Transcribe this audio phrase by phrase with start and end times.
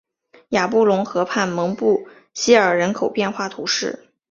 [0.49, 4.09] 雅布龙河畔蒙布谢尔人口变化图示